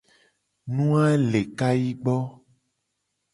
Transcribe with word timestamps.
Nu 0.75 0.85
a 1.03 1.05
le 1.31 1.41
kayi 1.59 1.89
gbo. 2.01 2.15